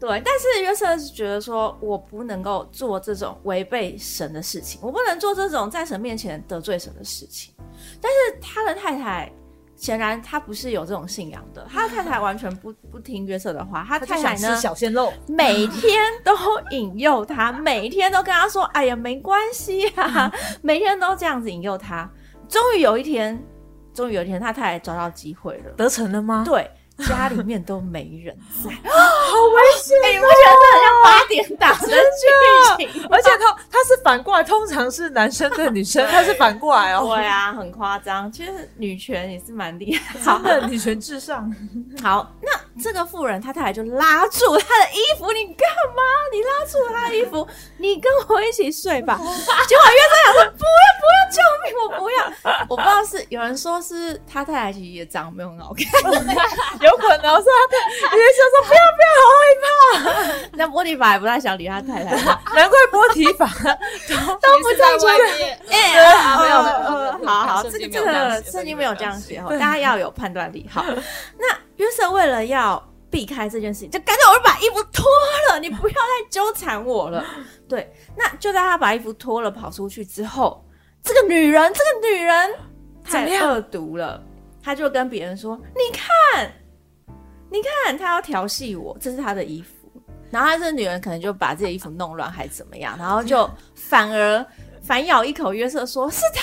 [0.00, 7.54] 对，但是约瑟是觉得说，我不能够做这种违背神的事情，我不能做这种在神面前得罪神的事情。
[8.00, 9.32] 但是他的太太
[9.78, 16.34] 显然他不是有这种信仰的，他的太太完全不不听约瑟的话，他太太呢小鲜肉， 每天都
[16.72, 20.30] 引诱他，每天都跟他说：“哎呀，没关系啊。
[20.62, 22.10] ”每天都这样子引诱他。
[22.48, 23.40] 终于有一天，
[23.94, 25.70] 终于有一天，他太太找到机会了。
[25.76, 26.42] 得逞了吗？
[26.44, 26.68] 对，
[27.06, 31.86] 家里面都没人在， 好危险哎、你不觉得这很像八点档的
[32.76, 33.06] 剧情？
[33.10, 37.14] 而且他他是反过来，通常是男生对女生，他是反过来哦。
[37.16, 38.30] 对啊，很夸张。
[38.32, 40.18] 其实女权也是蛮厉害。
[40.20, 41.54] 好真的女权至上，
[42.02, 42.50] 好，那
[42.82, 46.02] 这个妇人，她太太就拉住她的衣服，你干嘛？
[46.32, 47.46] 你拉住她的衣服，
[47.78, 49.16] 你跟我一起睡吧。
[49.18, 52.18] 结果约瑟想说不要不要，救命，我不要。
[52.68, 55.84] 我不知道是有人说是他太太其实也长得没有很好看，
[56.80, 62.14] 有可能是他的约瑟说不要不要，好害怕那波提法也不太想理他太太。
[62.54, 63.46] 难怪波提法
[64.08, 70.68] 都不在外面，哎、啊没有没有没有没有呃好好，圣这个这个圣经没有这样写哦，大家要有判断力。
[70.72, 70.84] 好，
[71.38, 71.46] 那
[71.78, 75.04] 约瑟为了要避开这件事情，就干脆我就把衣服脱
[75.48, 77.24] 了，你不要再纠缠我了。
[77.68, 80.64] 对，那就在他把衣服脱了跑出去之后，
[81.02, 82.54] 这个女人，这个女人
[83.02, 84.22] 太恶毒了，
[84.62, 86.52] 她就跟别人说：“你看，
[87.50, 89.68] 你看，她要调戏我，这是她的衣服。”
[90.30, 94.44] 然后她这个女人可能就把自己的衣服弄乱，还怎么样，然后就反而
[94.82, 96.42] 反咬一口约瑟说：“是他，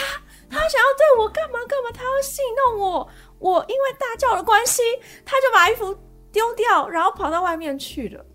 [0.49, 3.07] 他想要对我干嘛干嘛，他要戏弄我，
[3.39, 4.81] 我因为大叫的关系，
[5.25, 5.97] 他就把衣服
[6.31, 8.25] 丢掉，然后跑到外面去了。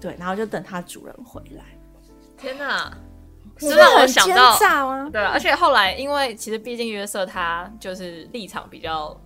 [0.00, 1.64] 对，然后就等他主人回来，
[2.36, 2.96] 天哪！
[3.56, 5.10] 是是让我想到？
[5.10, 9.16] 对啊，而且后来因为其实毕竟约瑟他就是立场比较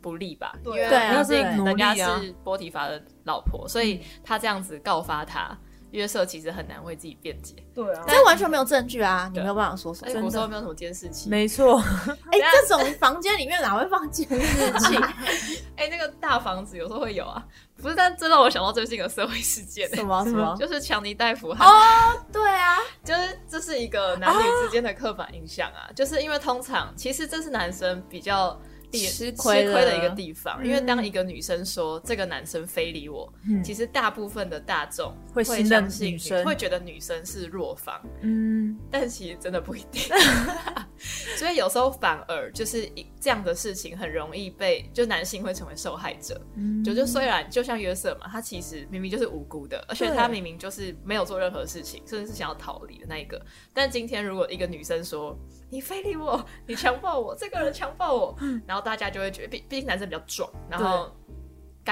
[0.00, 5.58] 不利吧，因为对啊毕竟对人家奴隶啊是波提法的老婆，所以他这样子告发他，
[5.94, 7.54] 约瑟其实很难为自己辩解。
[7.72, 10.08] 对啊，这完全没有证据啊，你没有办法说什么。
[10.10, 11.78] 而且古时候没有什么监视器，没错，
[12.32, 14.96] 哎、这种房间里面哪会放监视器？
[15.76, 17.44] 哎、那个大房子有时候会有啊，
[17.80, 17.94] 不是？
[17.94, 20.24] 但这让我想到最近的社会事件、什么？
[20.24, 20.56] 什么？
[20.58, 28.58] 就是强尼戴普和哦， 对啊，就是这是一个男女之间的刻板印象啊，就是因为通常其实这是男生比较
[28.98, 33.62] 地吃亏的吃亏的一个地方，因为当一个女生说这个男生非礼我，嗯。
[33.62, 36.44] 其实大部分的大众会相信女生。
[36.44, 40.02] 会觉得女生是弱方，嗯，但其实真的不一定。
[41.36, 42.88] 所以有时候反而就是
[43.24, 46.38] 这样的事情很容易被就男性会成为受害者。
[46.56, 53.40] 嗯就就虽然就像约瑟嘛，他其实明明就是无辜的，而且他明明就是没有做任何事情，甚至是想要逃离的那一个。
[53.72, 55.34] 但今天如果一个女生说
[55.70, 61.10] 你非礼我，你强暴我，这个人强暴我，然后大家就会觉得，毕毕竟男生比较壮，然后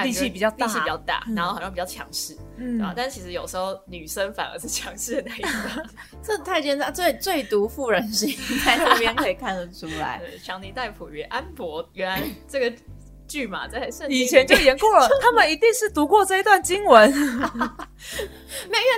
[0.01, 2.93] 力气比较大力气比较大，然后好像比较强势，嗯对吧？
[2.97, 5.85] 但其实有时候女生反而是强势的那一方。
[6.23, 10.19] 这太奸诈，最最毒妇人心，在这边可以看得出来。
[10.25, 12.75] 对，强尼戴普与安博，原来这个
[13.27, 17.09] 剧嘛，在以前就演过了，他们一定是读过这一段经文。
[17.13, 18.92] 没有，因为他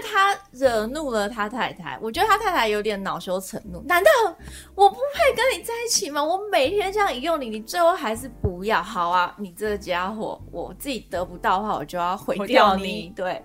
[0.58, 3.82] 惹怒了他太太，我觉得他太太有点恼羞成怒。
[3.86, 4.10] 难道
[4.74, 6.24] 我不配跟你在一起吗？
[6.24, 8.82] 我每天这样引诱你，你最后还是不要？
[8.82, 12.84] 好啊，你这个家伙，我自己得不到的话，我就要毁毁掉你。
[12.84, 13.44] 掉你对，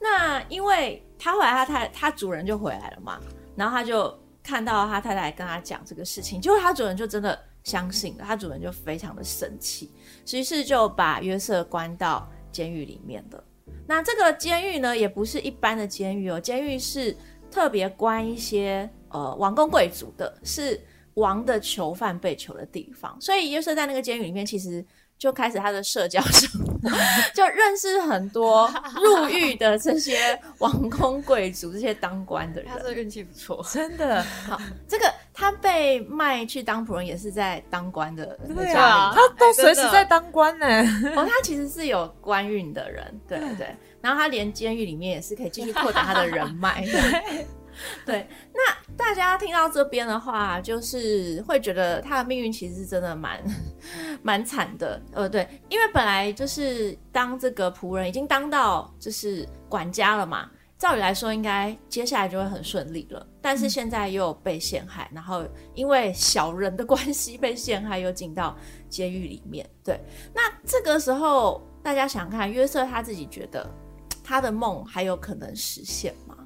[0.00, 3.20] 那因为他后来他太他主人就回来了嘛，
[3.54, 9.92] 然后他就看到他太太跟他讲这个事情，结果他主人就真的相信了，他主人就非常的生气，
[10.32, 13.44] 于是就把约瑟关到监狱里面了。
[13.86, 17.16] 那这个监狱呢，也不是一般的监狱哦，监狱是
[17.50, 20.80] 特别关一些呃王公贵族的，是
[21.14, 23.18] 王的囚犯被囚的地方。
[23.20, 24.84] 所以约瑟在那个监狱里面，其实
[25.18, 26.90] 就开始他的社交生活，
[27.34, 28.70] 就认识很多
[29.02, 32.78] 入狱的这些王公贵族、这些当官的人他。
[32.78, 40.66] 这运气不错，真的，好，这个他被卖去当仆人，也是在当官的那对家啊里他随时在当官呢。
[41.16, 43.74] 哦，他其实是有官运的人，对对。
[44.00, 46.86] 然后他连监狱里面也是可以继续拓展他的人脉。
[48.04, 53.42] 对 对，那大家听到这边的话，就是会觉得他的命运其实是真的蛮
[54.22, 55.00] 蛮惨的。
[55.12, 60.50] 呃，对，因为本来就是当这个仆人已经当到就是管家了嘛。
[60.78, 68.56] 照理来说，应该接下来就会很顺利了，但是现在又被陷害，然后因为小人的关系被陷害，又进到
[68.88, 69.68] 监狱里面。
[69.82, 70.00] 对，
[70.32, 73.68] 那这个时候大家想看约瑟他自己觉得
[74.22, 76.36] 他的梦还有可能实现吗？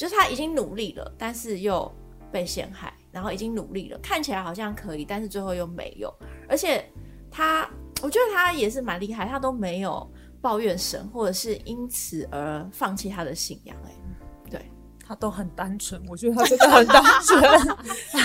[0.00, 1.94] 就是他已经努力了，但是又
[2.32, 6.10] 被陷害，然后已经努力了，看起来好像可以，但是最后又没有。
[6.48, 6.90] 而且
[7.30, 7.68] 他，
[8.00, 13.90] 我觉得他也是蛮厉害，他都没有抱怨神，或者是因此而放弃他的信仰、哎，
[14.48, 14.72] 对，
[15.06, 17.76] 他都很单纯，我觉得他真的很单纯，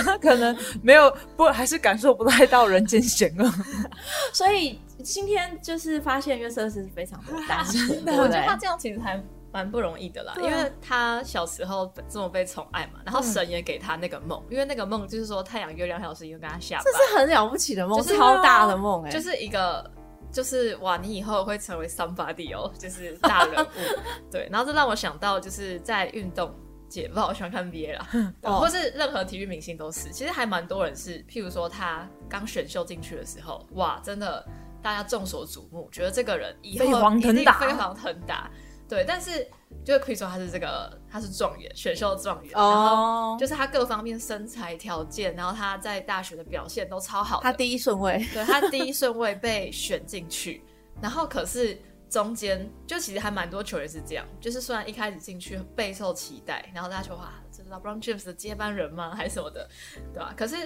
[0.02, 3.52] 他可能没有不还是感受不太到人间险恶。
[4.32, 8.46] 所以今天就是发现约瑟是非常的单纯， 的我觉得？
[8.46, 9.22] 他这样其实还
[9.56, 19.90] 蛮不容易的啦，因为他小时候这么被宠爱嘛，然后神也给他那个梦，因为那个梦就是说太阳、月亮还有星星跟他下这班，是很了不起的梦，就是超大的梦、哎，就是一个。
[20.32, 23.68] 就是哇，你以后会成为 somebody 哦， 就是大人物，
[24.30, 24.46] 对。
[24.50, 26.52] 然后这让我想到，就是在运动
[26.90, 28.06] 界，不知道我喜欢看 NBA 啦，
[28.42, 30.10] 哦或是任何体育明星都是。
[30.10, 34.44] 其实还蛮多人是，譬如说他刚选秀进去的时候，哇，真的
[34.82, 36.88] 大家众所瞩目，觉得这个人以后一
[37.22, 38.50] 定飞黄腾达。
[38.88, 39.46] 对，但是
[39.84, 47.40] 就是可以说他是这个，他是状元，选秀状元，然后哦，就是他各方面身材条件，然后他在大学的表现都超好。
[47.42, 50.62] 他第一顺位，对他第一顺位被选进去，
[51.00, 51.76] 然后可是
[52.08, 59.14] 中间就其实还蛮多球员是这样，就是虽然一开始进去备受期待，然后大家说哇，这是 LeBron James 的接班人吗？
[59.14, 59.68] 还是什么的，
[60.12, 60.32] 对吧？
[60.36, 60.56] 可是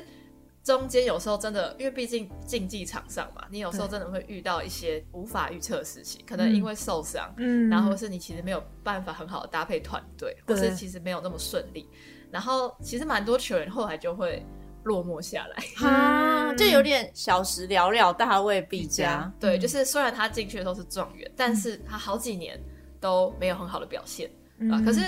[0.63, 7.69] 中间有时候真的，因为毕竟竞技场上嘛，你有时候真的会遇到一些无法预测的事情，可能因为受伤，嗯。
[7.71, 11.89] 然后或是你其实没有办法很好的搭配团队，或是其实没有那么顺利，
[12.31, 14.45] 然后其实蛮多球员后来就会
[14.85, 15.89] 落寞下来。
[15.89, 19.33] 啊， 就有点小时了了，大未必佳。
[19.41, 22.61] 对，就是虽然他进去的时候是状元，但是他好几年
[23.01, 24.85] 都没有很好的表现啊、嗯。
[24.85, 25.01] 可是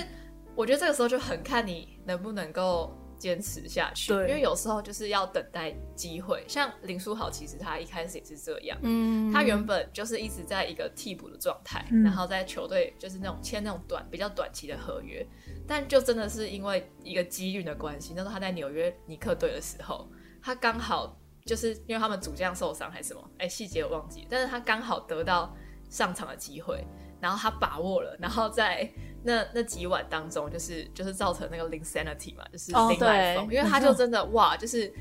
[0.55, 6.45] 我觉得这个时候就很看你能不能够坚持下去，对因为有时候就是要等待机会。
[6.49, 8.77] 像林书豪，其实他一开始也是这样。
[8.83, 15.25] 嗯，他原本就是一直在一个替补的状态，嗯然后在球队就是那种签那种短比较短期的合约，
[15.69, 20.11] 但就真的是因为一个机运的关系，那时候他在纽约尼克队的时候，
[20.43, 21.17] 他刚好
[21.47, 25.55] 就是因为他们主将受伤还是什么，哎，细节我忘记，但是他刚好得到
[25.89, 26.85] 上场的机会，
[27.21, 28.91] 然后他把握了，然后在
[29.25, 34.93] 那那几晚当中，就是就是造成那个 insanity 嘛，就是哦零来疯，对因为他就真的哇，就是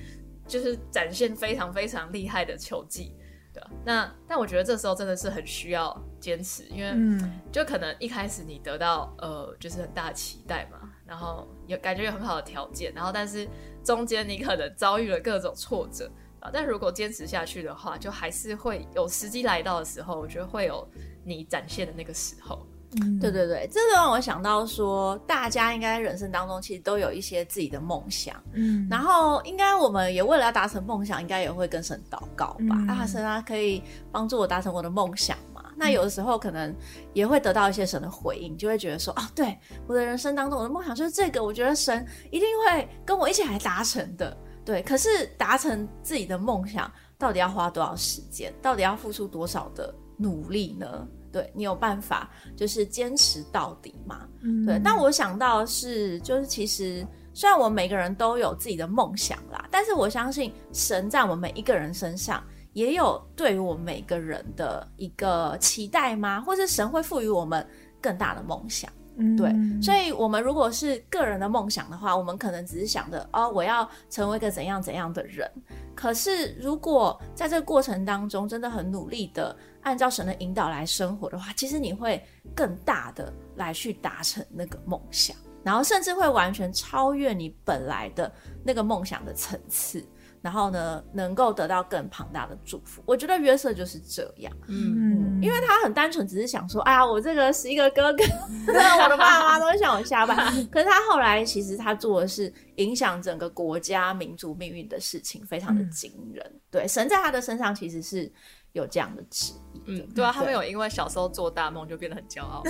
[0.48, 3.16] 就是展现非常非常厉害的球技。
[3.54, 13.46] 对啊，那但我觉得这时候真的是很需要坚持，因为嗯就可能一开始你得到呃就是很大的期待嘛，然后有感觉有很好的条件，然后但是
[13.84, 16.10] 中间你可能遭遇了各种挫折
[16.40, 20.88] 啊，但如果坚持下去的话，就还是会有时机来到的时候，我觉得会有
[21.26, 22.66] 你展现的那个时候。
[23.00, 32.58] 嗯对对对，这就让我想到说，大家应该人生当中其实都有一些自己的梦想，嗯然后应该我们也为了要达成梦想，应该也会跟神祷告吧。
[32.70, 33.82] 嗯啊，神啊，可以
[34.12, 35.64] 帮助我达成我的梦想嘛？
[35.78, 36.76] 那有的时候可能
[37.14, 44.36] 也会得到一些神的回应，就会觉得说，哦，对，我的人生当中我的梦想就是这个，我觉得神一定会跟我一起来达成的。
[44.64, 48.54] 对，可是达成自己的梦想，到底要花多少时间？
[48.62, 51.08] 到底要付出多少的努力呢？
[51.32, 54.28] 对你有办法就是坚持到底嘛？
[54.42, 66.42] 嗯对，但我想到的是，就是其实虽然我们每个人都有自己的梦想啦，但是我相信神在我们每一个人身上也有对于我们每个人的一个期待吗？
[66.42, 67.66] 或是神会赋予我们
[68.02, 68.92] 更大的梦想？
[69.38, 75.50] 对，嗯所以我们如果是个人的梦想的话，我们可能只是想着哦，我要成为一个怎样怎样的人。
[75.94, 82.24] 可是如果在这个过程当中真的很努力的按照神的引导来生活的话，其实你会
[82.56, 88.32] 更大的来去达成那个梦想，然后甚至会完全超越你本来的
[88.64, 90.06] 那个梦想的层次。
[90.42, 93.00] 然后呢，能够得到更庞大的祝福。
[93.06, 94.52] 我觉得约瑟就是这样。
[94.68, 98.24] 嗯，因为他很单纯，只是想说，哎呀，我这个十一个哥哥，
[98.66, 100.36] 我的爸妈都会向我下班。
[100.72, 106.44] 可是他后来其实他做的是影响整个国家民族命运的事情，非常的惊人。
[106.72, 108.34] 对，神在他的身上其实是
[108.74, 109.54] 有这样的质
[109.86, 110.04] 疑的。
[110.04, 112.62] 嗯，对啊，他们有因为小时候做大梦就变得很骄傲，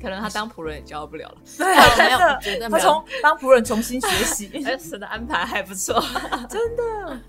[0.00, 1.36] 可能他当仆人也骄傲不了了。
[1.58, 1.66] 对，
[2.04, 6.02] 没有真的，绝对没有他从当仆人重新学习， 哎，神的安排还不错。
[6.48, 7.20] 真的。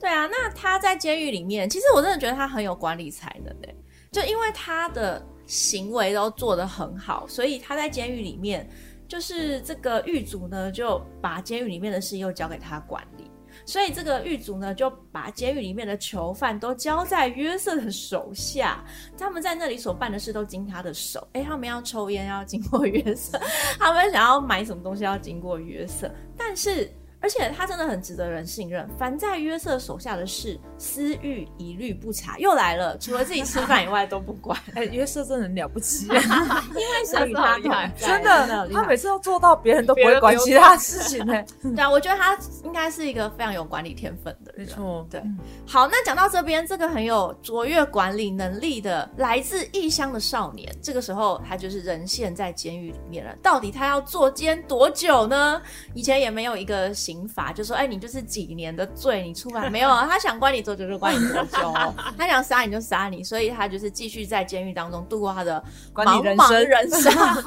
[0.00, 3.76] 对啊，那他在监狱里面，其实我真的觉得他很有管理才能诶，
[4.10, 8.68] 就因为他的行为都做得很好，所以他在监狱里面，
[9.06, 13.30] 就是这个狱卒呢就把监狱里面的事又交给他管理，
[13.68, 18.82] 所以这个狱卒呢就把监狱里面的囚犯都交在约瑟的手下，
[19.18, 21.28] 他们在那里所办的事都经他的手。
[21.34, 23.38] 诶，他们要抽烟要经过约瑟，
[23.78, 26.90] 他们想要买什么东西要经过约瑟，但是。
[27.20, 32.38] 而且他真的很值得人信任，凡在约瑟手下的事，私欲一律不查。
[32.38, 34.58] 又来了，除了自己吃饭以外都不管。
[34.74, 41.44] 哎，约瑟真的很了不起， 因为神与他同在，真的 的，他每次都做到别人都不会管其他事情呢。
[41.62, 44.47] 对啊，我觉得他应该是一个非常有管理天分的人。
[44.58, 45.22] 没错，对。
[45.66, 53.34] 好，那讲到这边，这个很有卓越管理能力的来自异乡的少年，这个时候他就是人陷在监狱里面了。
[53.42, 55.62] 到底他要坐监多久呢？
[55.94, 56.88] 以前也没有一个。
[56.98, 60.06] 刑法就说，哎，你就是几年的罪，你出来没有啊？
[60.10, 61.72] 他想关你多久就关你多久，
[62.18, 66.66] 他想杀你就杀你，所以他就是继续在监狱当中度过他的管理人生，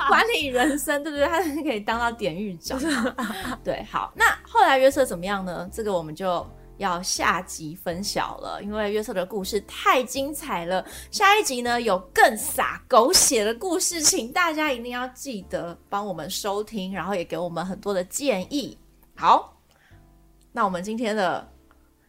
[0.07, 1.28] 管理人生，对不对？
[1.28, 2.80] 他是可以当到典狱长。
[3.64, 5.70] 对，好，那后来约瑟怎么样呢？
[5.72, 6.47] 这个我们就
[6.82, 10.84] 要下集分晓了，因为约瑟的故事太精彩了。
[11.12, 18.78] 下一集呢，有更洒狗血的故事，请大家一定要记得帮我们收听，然后也给我们很多的建议。
[19.16, 19.58] 好，
[20.52, 21.48] 那我们今天的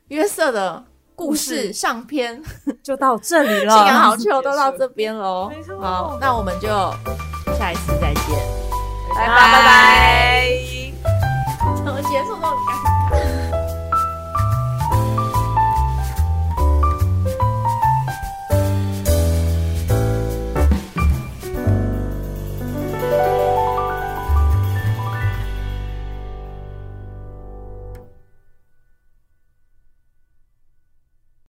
[0.09, 0.83] 约瑟的
[1.15, 2.43] 故事上篇
[2.83, 5.53] 就到这里了， 幸好就都到这边喽。
[5.79, 6.69] 好，那我们就
[7.59, 8.25] 下一次再见，
[9.15, 10.49] 拜拜拜拜。
[11.85, 12.92] 怎么结束都很尴尬。